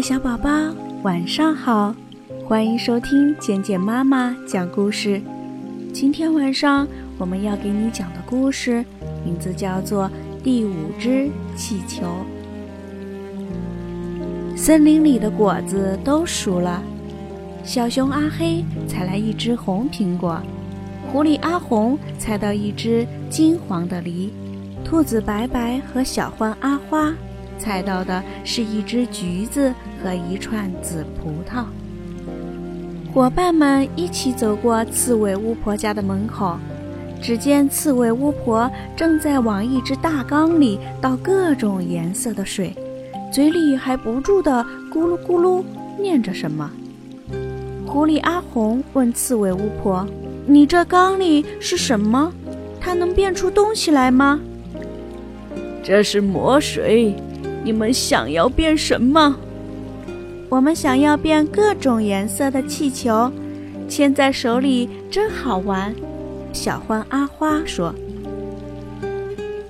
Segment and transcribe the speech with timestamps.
[0.00, 0.48] 小宝宝，
[1.02, 1.92] 晚上好！
[2.46, 5.20] 欢迎收听简简妈妈讲故事。
[5.92, 6.86] 今天晚上
[7.18, 8.84] 我们要给你讲的故事，
[9.24, 10.04] 名字叫做
[10.42, 12.06] 《第五只气球》。
[14.56, 16.80] 森林里的果子都熟了，
[17.64, 20.40] 小熊阿黑采来一只红苹果，
[21.10, 24.32] 狐狸阿红采到一只金黄的梨，
[24.84, 27.12] 兔子白白和小獾阿花。
[27.58, 31.64] 采到的是一只橘子和一串紫葡萄。
[33.12, 36.56] 伙伴们一起走过刺猬巫婆家的门口，
[37.20, 42.74] 只见刺猬巫婆正在往一只大缸里倒各种颜色的水，
[43.32, 45.64] 嘴里还不住地咕噜咕噜
[45.98, 46.70] 念着什么。
[47.86, 50.06] 狐狸阿红问刺猬巫婆
[50.46, 52.30] ：“你这缸里是什么？
[52.78, 54.38] 它能变出东西来吗
[55.82, 57.16] ？”“这是魔水。”
[57.68, 59.36] 你们想要变什么？
[60.48, 63.30] 我们想要变各种颜色的气球，
[63.86, 65.94] 牵在手里真好玩。
[66.50, 67.94] 小欢阿花说：“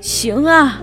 [0.00, 0.80] 行啊，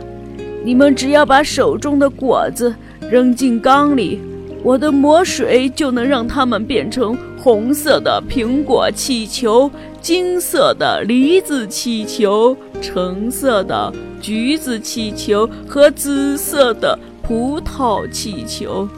[0.65, 2.75] 你们只要把手中的果子
[3.09, 4.19] 扔进缸里，
[4.61, 9.69] 我的魔水就能让它们变成红色的苹果气球、
[10.01, 18.89] 金色的梨子气球、橙色的。”橘子气球和紫色的葡萄气球，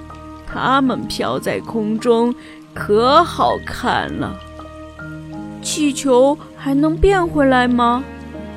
[0.47, 2.33] 它们飘在空中，
[2.73, 4.33] 可好看了。
[5.61, 8.01] 气球还能变回来吗？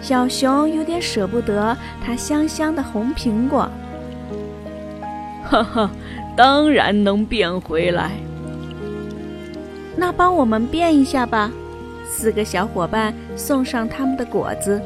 [0.00, 3.69] 小熊有点舍不得它香香的红苹果。
[5.42, 5.91] 哈哈，
[6.36, 8.12] 当然能变回来。
[10.01, 11.53] 那帮我们变一下吧。
[12.09, 14.81] 四个小伙伴送上他们的果子。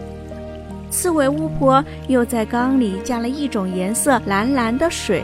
[0.91, 5.23] 刺猬巫婆又在缸里加了一种颜色蓝蓝的水，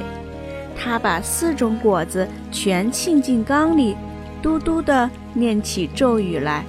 [0.78, 3.96] 她把四种果子全浸进缸里，
[4.40, 6.64] 嘟嘟地念起咒语来。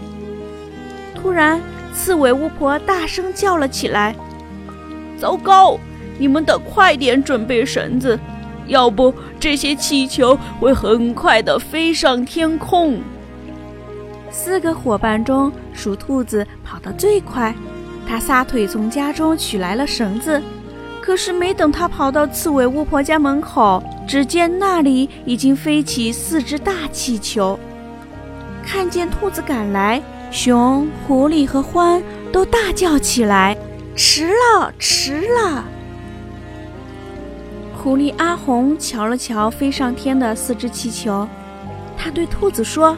[1.13, 1.61] 突然，
[1.93, 4.15] 刺猬巫婆大声叫了起来
[5.15, 5.77] ：“糟糕！
[6.17, 8.19] 你们得快点准备绳子，
[8.65, 12.99] 要不这些气球会很快地飞上天空。”
[14.31, 17.53] 四个伙伴中，属兔子跑得最快。
[18.07, 20.41] 他撒腿从家中取来了绳子，
[21.01, 27.59] 可是没等他跑到刺猬巫婆家门口，只见那里已经飞起四只大气球。
[28.65, 33.57] 看见兔子赶来，熊、狐狸和獾都大叫起来
[33.95, 35.65] ：“迟了，迟了！”
[37.75, 41.27] 狐狸阿红瞧了瞧飞上天的四只气球，
[41.97, 42.95] 他对兔子说：“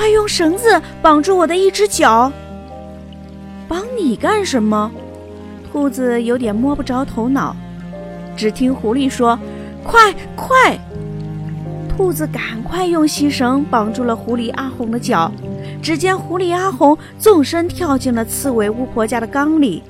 [0.00, 2.32] 快用绳子绑住我的一只脚。”
[3.68, 4.90] 绑你干什么？
[5.70, 7.54] 兔子有点摸不着头脑。
[8.34, 9.38] 只听狐狸说
[9.84, 10.78] ：“快快！”
[11.94, 15.30] 兔子赶快用细绳绑住了狐狸阿红的脚。
[15.82, 19.82] 只见狐狸阿红纵身跳进了刺猬巫婆家的缸里，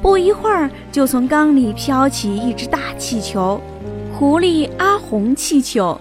[0.00, 3.60] 不一会儿就从缸里飘起一只大气球——
[4.16, 6.00] 狐狸阿红气球。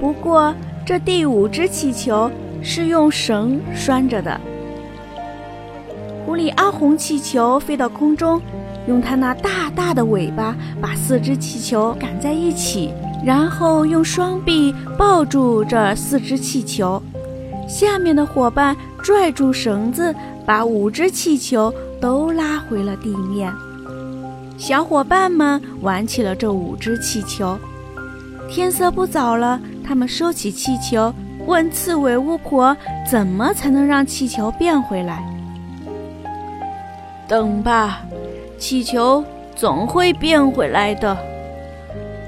[0.00, 0.54] 不过，
[0.86, 2.30] 这第五只气球
[2.62, 4.40] 是用绳拴着的。
[6.24, 8.40] 狐狸阿红气球飞到空中，
[8.86, 12.92] 用它那大大的尾巴把四只气球赶在一起，
[13.24, 17.02] 然后用双臂抱住这四只气球。
[17.68, 20.14] 下面的伙伴拽住绳子，
[20.46, 23.52] 把五只气球都拉回了地面。
[24.56, 27.58] 小伙伴们玩起了这五只气球。
[28.48, 31.12] 天色不早了，他们收起气球，
[31.46, 32.76] 问刺猬巫婆
[33.08, 35.22] ：“怎么才能让气球变回来？”
[37.28, 38.00] 等吧，
[38.58, 39.22] 气球
[39.54, 41.16] 总会变回来的。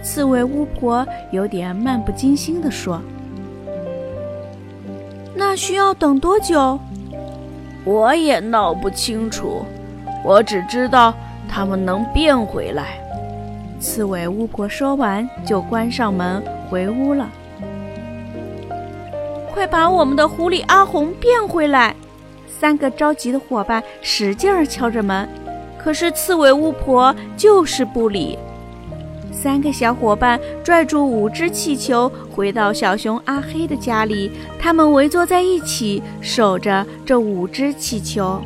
[0.03, 3.01] 刺猬巫婆有点漫不经心地说
[5.35, 6.79] ：“那需要等多久？”
[7.85, 9.65] 我也闹不清楚，
[10.23, 11.15] 我只知道
[11.49, 12.99] 它们能变回来。
[13.81, 17.29] 刺猬巫婆说完，就关上门回屋了。
[19.53, 21.95] 快把我们的狐狸阿红变回来！
[22.47, 25.29] 三个着急的伙伴使劲儿敲着门，
[25.79, 28.39] 可是刺猬巫婆就是不理。
[29.31, 34.33] 三个小伙伴拽住五只气球，回到小熊阿黑的家里。
[34.59, 38.41] 他们围坐在一起，守着这五只气球。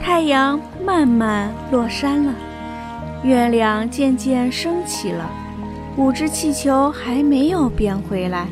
[0.00, 2.34] 太阳慢慢落山了，
[3.22, 5.30] 月亮渐渐升起了，
[5.96, 8.46] 五只气球还没有变回来。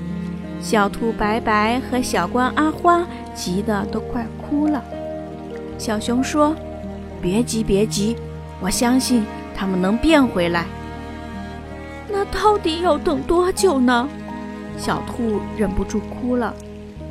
[0.61, 4.85] 小兔白白和小关阿花急得都快哭了。
[5.79, 6.55] 小熊说
[7.23, 8.15] ：“别急，别急，
[8.61, 9.25] 我相信
[9.57, 10.67] 他们能变回来。”
[12.13, 14.07] 那到底要等多久呢？
[14.77, 16.55] 小兔忍不住哭了，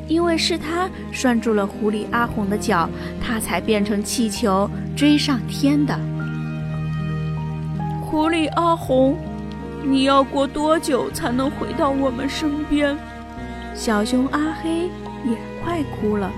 [0.06, 2.88] 因为是它拴住了狐狸阿红的脚，
[3.20, 5.98] 它才变成气球追上天的。
[8.10, 9.18] 狐狸阿红，
[9.84, 12.96] 你要过多久才能回到我们身边？
[13.74, 14.84] 小熊阿黑
[15.26, 16.32] 也快哭了。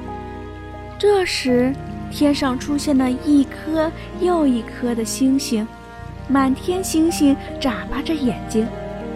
[0.98, 1.72] 这时，
[2.10, 3.88] 天上出现了一颗
[4.20, 5.64] 又一颗的星星，
[6.26, 8.66] 满天星星眨巴着眼睛，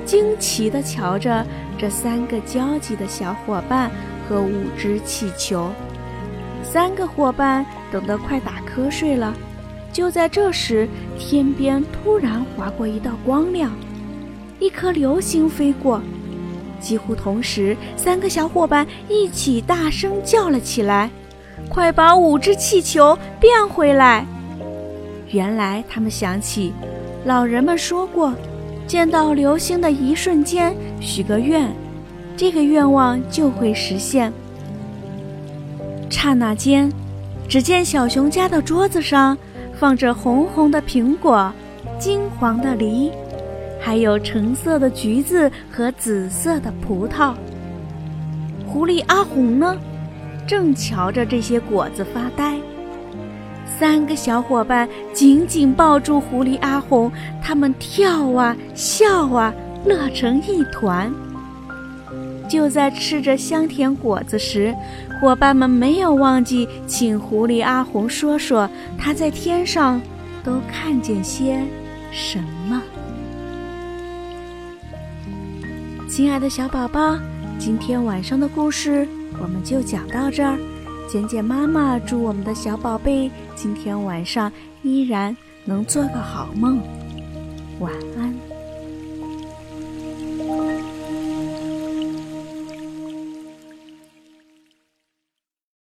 [0.06, 1.44] 惊奇地瞧着
[1.76, 3.90] 这三个焦急的小伙伴
[4.28, 5.72] 和五只气球。
[6.62, 9.34] 三个伙伴等得快打瞌睡了。
[9.94, 13.70] 就在这时，天边突然划过一道光亮，
[14.58, 16.02] 一颗流星飞过。
[16.80, 21.08] 几乎同时，三个小伙伴一起大声叫了起来
[21.70, 24.26] ：“快把五只气球变回来！”
[25.30, 26.72] 原来他们想起，
[27.24, 28.34] 老人们说过，
[28.88, 31.72] 见到流星的一瞬间许个愿，
[32.36, 34.32] 这个愿望就会实现。
[36.10, 36.92] 刹那间，
[37.48, 39.38] 只见小熊家的桌子上。
[39.78, 41.52] 放着红红的苹果，
[41.98, 43.10] 金黄的梨，
[43.80, 47.34] 还有橙色的橘子和紫色的葡萄。
[48.66, 49.76] 狐狸阿红呢，
[50.46, 52.54] 正瞧着这些果子发呆。
[53.78, 57.10] 三个小伙伴紧紧抱住狐狸阿红，
[57.42, 59.52] 他们跳啊笑啊，
[59.84, 61.12] 乐成一团。
[62.48, 64.74] 就在吃着香甜果子时，
[65.24, 68.68] 伙伴们没有忘记请狐狸阿红说说
[68.98, 69.98] 他在天上
[70.44, 71.64] 都看见些
[72.12, 72.38] 什
[72.68, 72.82] 么。
[76.06, 77.16] 亲爱的小宝宝，
[77.58, 79.08] 今天晚上的故事
[79.40, 80.58] 我们就讲到这儿。
[81.08, 85.34] 简简妈妈祝我们的小宝贝今天晚上依然
[85.64, 86.78] 能做个好梦。
[87.80, 88.34] 晚安